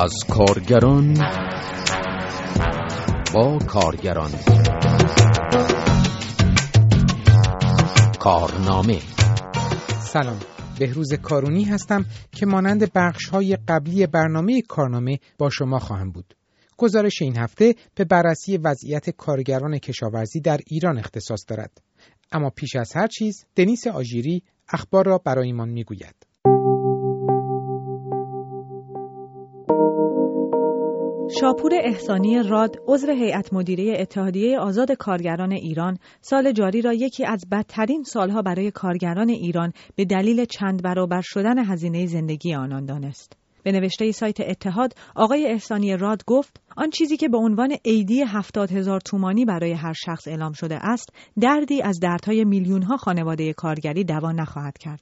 [0.00, 1.14] از کارگران
[3.34, 4.30] با کارگران
[8.20, 8.98] کارنامه
[10.00, 10.38] سلام
[10.78, 16.34] بهروز کارونی هستم که مانند بخش های قبلی برنامه کارنامه با شما خواهم بود.
[16.76, 21.82] گزارش این هفته به بررسی وضعیت کارگران کشاورزی در ایران اختصاص دارد.
[22.32, 26.27] اما پیش از هر چیز دنیس آژیری اخبار را برایمان می‌گوید.
[31.40, 37.44] شاپور احسانی راد عضو هیئت مدیره اتحادیه آزاد کارگران ایران سال جاری را یکی از
[37.52, 43.32] بدترین سالها برای کارگران ایران به دلیل چند برابر شدن هزینه زندگی آنان دانست.
[43.62, 48.72] به نوشته سایت اتحاد آقای احسانی راد گفت آن چیزی که به عنوان عیدی هفتاد
[48.72, 54.04] هزار تومانی برای هر شخص اعلام شده است دردی از دردهای میلیون ها خانواده کارگری
[54.04, 55.00] دوا نخواهد کرد.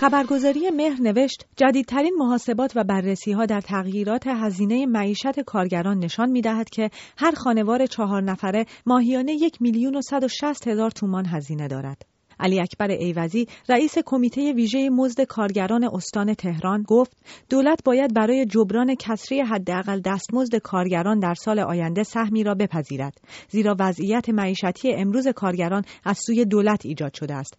[0.00, 6.40] خبرگزاری مهر نوشت جدیدترین محاسبات و بررسی ها در تغییرات هزینه معیشت کارگران نشان می
[6.40, 11.26] دهد که هر خانوار چهار نفره ماهیانه یک میلیون و صد و شست هزار تومان
[11.26, 12.02] هزینه دارد.
[12.40, 17.16] علی اکبر ایوزی رئیس کمیته ویژه مزد کارگران استان تهران گفت
[17.50, 23.18] دولت باید برای جبران کسری حداقل دستمزد کارگران در سال آینده سهمی را بپذیرد
[23.48, 27.54] زیرا وضعیت معیشتی امروز کارگران از سوی دولت ایجاد شده است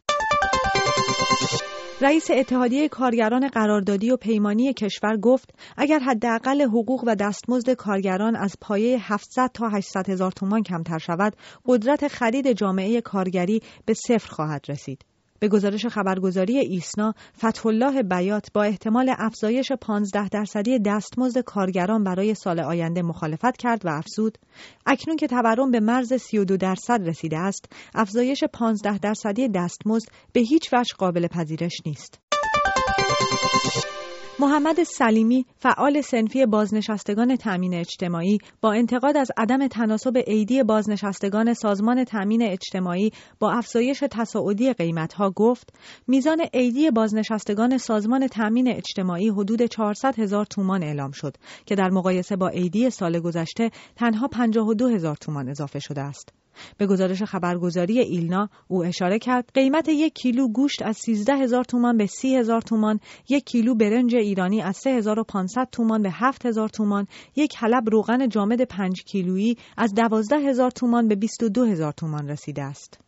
[2.02, 8.56] رئیس اتحادیه کارگران قراردادی و پیمانی کشور گفت اگر حداقل حقوق و دستمزد کارگران از
[8.62, 14.66] پایه 700 تا 800 هزار تومان کمتر شود قدرت خرید جامعه کارگری به صفر خواهد
[14.70, 15.06] رسید.
[15.40, 22.60] به گزارش خبرگزاری ایسنا فتحالله بیات با احتمال افزایش 15 درصدی دستمزد کارگران برای سال
[22.60, 24.38] آینده مخالفت کرد و افزود.
[24.86, 27.66] اکنون که تورم به مرز 32 درصد رسیده است
[27.96, 32.20] افزایش 15 درصدی دستمزد به هیچ وجه قابل پذیرش نیست.
[34.42, 42.04] محمد سلیمی فعال سنفی بازنشستگان تامین اجتماعی با انتقاد از عدم تناسب عیدی بازنشستگان سازمان
[42.04, 45.74] تامین اجتماعی با افزایش تصاعدی قیمتها گفت
[46.08, 52.36] میزان عیدی بازنشستگان سازمان تامین اجتماعی حدود 400 هزار تومان اعلام شد که در مقایسه
[52.36, 56.39] با عیدی سال گذشته تنها 52 هزار تومان اضافه شده است.
[56.78, 61.98] به گزارش خبرگزاری ایلنا او اشاره کرد قیمت یک کیلو گوشت از 13 هزار تومان
[61.98, 63.00] به 30 هزار تومان،
[63.30, 69.04] یک کیلو برنج ایرانی از 3500 تومان به 7000 تومان، یک حلب روغن جامد 5
[69.04, 73.00] کیلویی از 12 هزار تومان به 22 هزار تومان رسیده است.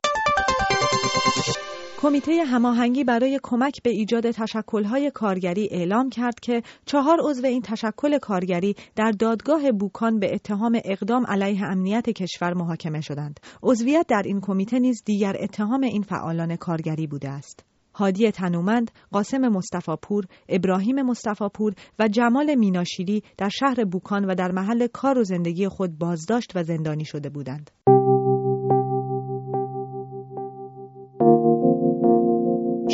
[2.02, 8.18] کمیته هماهنگی برای کمک به ایجاد تشکل‌های کارگری اعلام کرد که چهار عضو این تشکل
[8.18, 13.40] کارگری در دادگاه بوکان به اتهام اقدام علیه امنیت کشور محاکمه شدند.
[13.64, 17.66] عضویت در این کمیته نیز دیگر اتهام این فعالان کارگری بوده است.
[17.96, 24.88] هادی تنومند، قاسم مصطفاپور، ابراهیم مصطفاپور و جمال میناشیری در شهر بوکان و در محل
[24.88, 27.72] کار و زندگی خود بازداشت و زندانی شده بودند.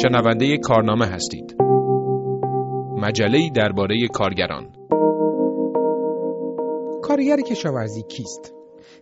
[0.07, 1.55] شنونده کارنامه هستید
[2.97, 4.71] مجله درباره کارگران
[7.01, 8.56] کارگر کشاورزی کیست؟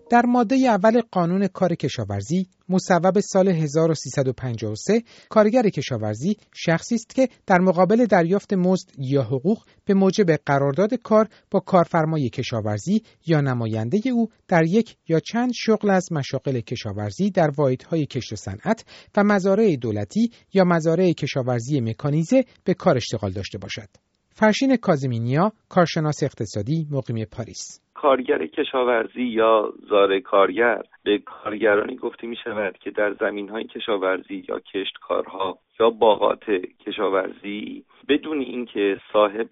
[0.10, 7.60] در ماده اول قانون کار کشاورزی مصوب سال 1353 کارگر کشاورزی شخصی است که در
[7.60, 14.30] مقابل دریافت مزد یا حقوق به موجب قرارداد کار با کارفرمای کشاورزی یا نماینده او
[14.48, 18.86] در یک یا چند شغل از مشاغل کشاورزی در واحدهای کشت و صنعت
[19.18, 23.90] و مزارع دولتی یا مزارع کشاورزی مکانیزه به کار اشتغال داشته باشد.
[24.38, 30.84] فرشین کازمینیا کارشناس اقتصادی مقیم پاریس کارگر کشاورزی یا زار کارگر.
[31.06, 36.50] به کارگرانی گفته می شود که در زمین های کشاورزی یا کشتکارها یا باغات
[36.86, 39.48] کشاورزی بدون اینکه صاحب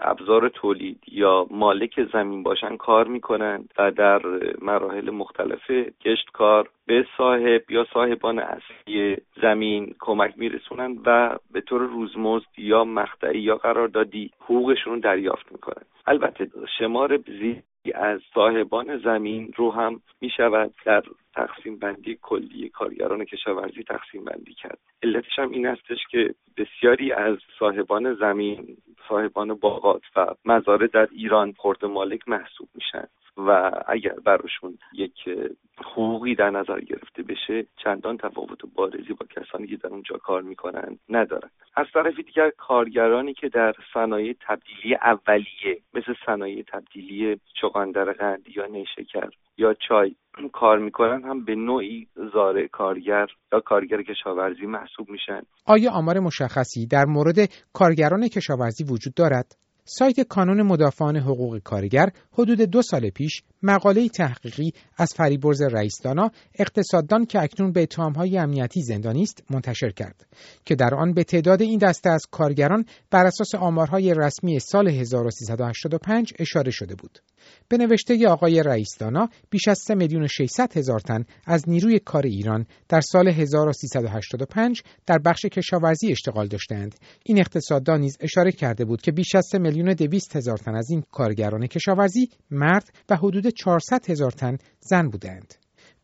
[0.00, 4.20] ابزار تولید یا مالک زمین باشن کار می‌کنند و در
[4.62, 12.58] مراحل مختلف کشتکار به صاحب یا صاحبان اصلی زمین کمک میرسونند و به طور روزمزد
[12.58, 16.48] یا مقطعی یا قراردادی حقوقشون دریافت می‌کنند البته
[16.78, 17.62] شمار زیادی
[17.94, 21.02] از صاحبان زمین رو هم می شود در
[21.34, 24.78] تقسیم بندی کلی کارگران کشاورزی تقسیم بندی کرد.
[25.02, 28.76] علتش هم این استش که بسیاری از صاحبان زمین
[29.08, 33.06] صاحبان باغات و مزارع در ایران خورد مالک محسوب میشن.
[33.46, 35.28] و اگر براشون یک
[35.84, 40.98] حقوقی در نظر گرفته بشه چندان تفاوت بارزی با کسانی که در اونجا کار می‌کنن
[41.08, 48.48] ندارن از طرف دیگر کارگرانی که در صنایع تبدیلی اولیه مثل صنایع تبدیلی چغندر قند
[48.56, 50.14] یا نیشکر یا چای
[50.52, 56.86] کار می‌کنن هم به نوعی زاره کارگر یا کارگر کشاورزی محسوب میشن آیا آمار مشخصی
[56.86, 57.36] در مورد
[57.72, 59.56] کارگران کشاورزی وجود دارد؟
[59.98, 67.24] سایت کانون مدافعان حقوق کارگر حدود دو سال پیش مقاله تحقیقی از فریبرز رئیسدانا اقتصاددان
[67.24, 70.26] که اکنون به اتهامهای امنیتی زندانی است منتشر کرد
[70.64, 76.34] که در آن به تعداد این دسته از کارگران بر اساس آمارهای رسمی سال 1385
[76.38, 77.18] اشاره شده بود.
[77.68, 82.26] به نوشته آقای رئیسدانا بیش از 3 میلیون و 600 هزار تن از نیروی کار
[82.26, 86.94] ایران در سال 1385 در بخش کشاورزی اشتغال داشتند.
[87.24, 90.74] این اقتصاددان نیز اشاره کرده بود که بیش از 3 میلیون و 200 هزار تن
[90.74, 95.54] از این کارگران کشاورزی مرد و حدود 400 هزار تن زن بودند.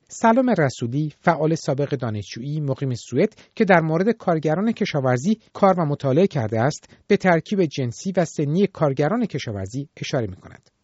[0.09, 6.27] سلام رسولی فعال سابق دانشجویی مقیم سوئد که در مورد کارگران کشاورزی کار و مطالعه
[6.27, 10.76] کرده است به ترکیب جنسی و سنی کارگران کشاورزی اشاره می کند.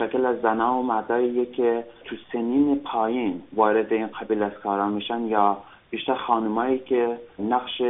[0.00, 5.26] متشکل از زنها و مرداییه که تو سنین پایین وارد این قبیل از کارا میشن
[5.26, 5.58] یا
[5.90, 7.82] بیشتر خانمایی که نقش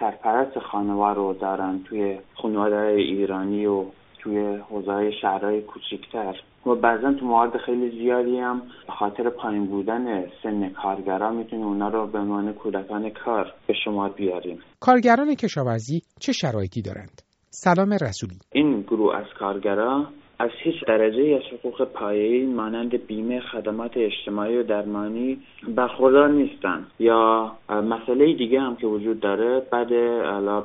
[0.00, 3.84] سرپرست خانوار رو دارن توی خانواده ایرانی و
[4.18, 6.40] توی حوزه شهرهای کوچکتر.
[6.66, 11.88] و بعضا تو موارد خیلی زیادی هم به خاطر پایین بودن سن کارگران می‌تونیم اونا
[11.88, 18.38] رو به عنوان کودکان کار به شما بیاریم کارگران کشاورزی چه شرایطی دارند؟ سلام رسولی.
[18.52, 20.06] این گروه از کارگران
[20.38, 25.38] از هیچ درجه از حقوق پایه‌ای مانند بیمه خدمات اجتماعی و درمانی
[25.68, 26.86] برخوردار نیستند.
[26.98, 29.92] یا مسئله دیگه هم که وجود داره بعد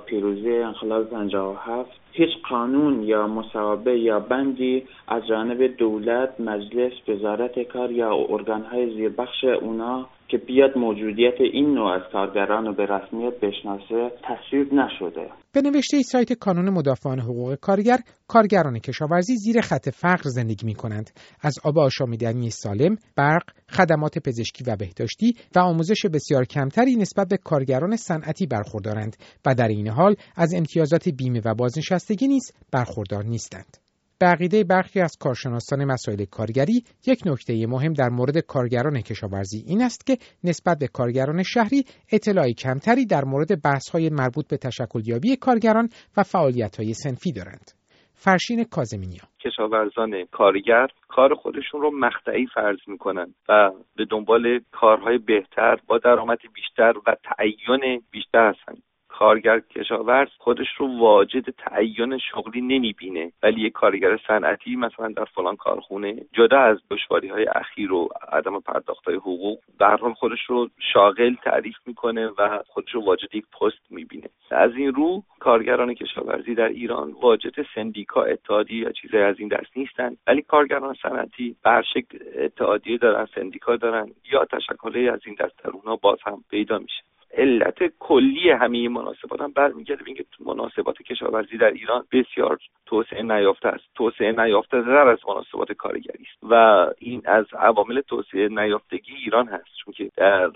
[0.05, 7.91] پیروزی انقلاب 57 هیچ قانون یا مصوبه یا بندی از جانب دولت مجلس وزارت کار
[7.91, 14.11] یا ارگانهای زیربخش اونا که بیاد موجودیت این نوع از کارگران رو به رسمیت بشناسه
[14.23, 15.29] تصویب نشده.
[15.53, 17.97] به نوشته سایت کانون مدافعان حقوق کارگر
[18.27, 21.09] کارگران کشاورزی زیر خط فقر زندگی می کنند
[21.41, 27.37] از آب آشامیدنی سالم برق خدمات پزشکی و بهداشتی و آموزش بسیار کمتری نسبت به
[27.37, 29.15] کارگران صنعتی برخوردارند
[29.45, 33.77] و در این حال از امتیازات بیمه و بازنشستگی نیز برخوردار نیستند.
[34.19, 39.81] به عقیده برخی از کارشناسان مسائل کارگری یک نکته مهم در مورد کارگران کشاورزی این
[39.81, 45.89] است که نسبت به کارگران شهری اطلاعی کمتری در مورد بحث‌های مربوط به تشکلیابی کارگران
[46.17, 47.71] و فعالیت‌های سنفی دارند.
[48.13, 49.23] فرشین کازمینیا.
[49.45, 56.39] کشاورزان کارگر کار خودشون رو مقطعی فرض می‌کنن و به دنبال کارهای بهتر با درآمد
[56.53, 58.83] بیشتر و تعین بیشتر هستند
[59.21, 63.31] کارگر کشاورز خودش رو واجد تعین شغلی نمی‌بینه.
[63.43, 68.59] ولی یک کارگر صنعتی مثلا در فلان کارخونه جدا از دشواری های اخیر و عدم
[68.59, 73.45] پرداخت های حقوق در حال خودش رو شاغل تعریف می‌کنه و خودش رو واجد یک
[73.61, 74.29] پست می‌بینه.
[74.51, 79.77] از این رو کارگران کشاورزی در ایران واجد سندیکا اتحادیه یا چیزی از این دست
[79.77, 80.15] نیستن.
[80.27, 85.69] ولی کارگران صنعتی بر شکل اتحادیه دارن سندیکا دارن یا تشکلی از این دست در
[85.69, 87.03] اونها باز هم پیدا میشه.
[87.33, 93.67] علت کلی همه مناسبات هم برمیگرده به اینکه مناسبات کشاورزی در ایران بسیار توسعه نیافته
[93.67, 93.83] است.
[93.95, 96.53] توسعه نیافته تر از مناسبات کارگری است و
[96.97, 99.75] این از عوامل توسعه نیافتگی ایران هست.
[99.85, 100.51] چون که در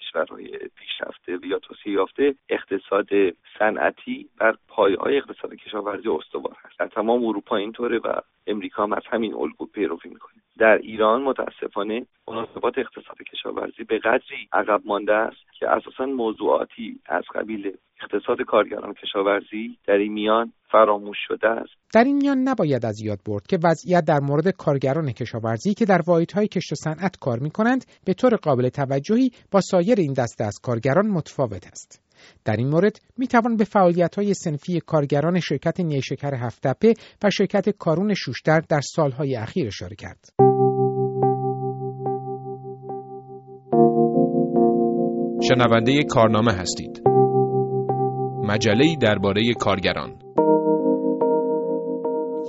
[0.00, 3.08] کشورهای پیشرفته یا توسعه یافته اقتصاد
[3.58, 6.78] صنعتی بر پایه‌های اقتصاد کشاورزی استوار هست.
[6.78, 8.12] در تمام اروپا اینطوره و
[8.46, 10.39] امریکا هم از همین الگو پیروی می‌کنه.
[10.60, 17.24] در ایران متاسفانه مناسبات اقتصاد کشاورزی به قدری عقب مانده است که اساسا موضوعاتی از
[17.34, 17.72] قبیل
[18.02, 21.72] اقتصاد کارگران کشاورزی در این میان فراموش شده است.
[21.94, 26.00] در این میان نباید از یاد برد که وضعیت در مورد کارگران کشاورزی که در
[26.06, 30.44] واحدهای کشت و صنعت کار می کنند به طور قابل توجهی با سایر این دسته
[30.44, 32.09] از کارگران متفاوت است.
[32.44, 37.68] در این مورد می توان به فعالیت های سنفی کارگران شرکت نیشکر هفتپه و شرکت
[37.70, 40.32] کارون شوشتر در سالهای اخیر اشاره کرد.
[45.48, 47.02] شنونده کارنامه هستید.
[48.44, 50.18] مجله درباره کارگران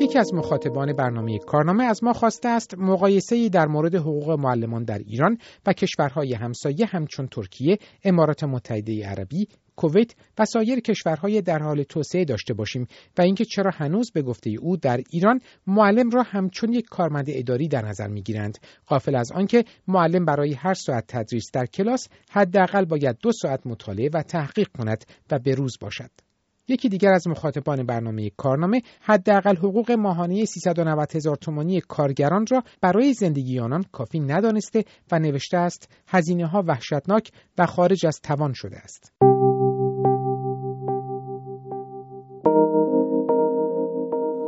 [0.01, 4.97] یکی از مخاطبان برنامه کارنامه از ما خواسته است مقایسه در مورد حقوق معلمان در
[4.97, 11.83] ایران و کشورهای همسایه همچون ترکیه، امارات متحده عربی، کویت و سایر کشورهای در حال
[11.83, 16.73] توسعه داشته باشیم و اینکه چرا هنوز به گفته او در ایران معلم را همچون
[16.73, 18.57] یک کارمند اداری در نظر می‌گیرند.
[18.85, 24.09] قافل از آنکه معلم برای هر ساعت تدریس در کلاس حداقل باید دو ساعت مطالعه
[24.13, 26.30] و تحقیق کند و به روز باشد.
[26.67, 33.13] یکی دیگر از مخاطبان برنامه کارنامه حداقل حقوق ماهانه 390 هزار تومانی کارگران را برای
[33.13, 38.77] زندگی آنان کافی ندانسته و نوشته است هزینه ها وحشتناک و خارج از توان شده
[38.77, 39.13] است.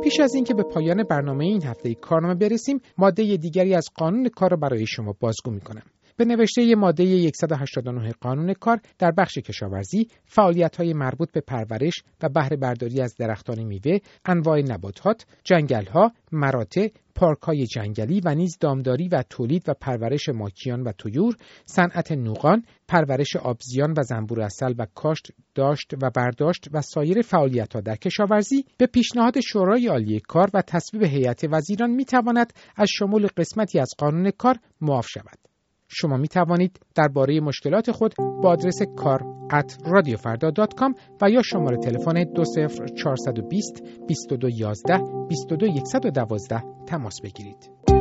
[0.04, 4.50] پیش از اینکه به پایان برنامه این هفته کارنامه برسیم ماده دیگری از قانون کار
[4.50, 5.93] را برای شما بازگو می کنم.
[6.16, 12.28] به نوشته ماده 189 قانون کار در بخش کشاورزی فعالیت های مربوط به پرورش و
[12.28, 18.58] بهره برداری از درختان میوه، انواع نباتات، جنگل ها، مراتع، پارک های جنگلی و نیز
[18.60, 24.74] دامداری و تولید و پرورش ماکیان و تویور، صنعت نوغان، پرورش آبزیان و زنبور اصل
[24.78, 30.20] و کاشت، داشت و برداشت و سایر فعالیت ها در کشاورزی به پیشنهاد شورای عالی
[30.20, 35.53] کار و تصویب هیئت وزیران می تواند از شمول قسمتی از قانون کار معاف شود.
[35.88, 42.24] شما می توانید درباره مشکلات خود با آدرس کار at radiofarda.com و یا شماره تلفن
[42.24, 44.98] 20 420 2211
[45.28, 47.93] 22112 تماس بگیرید.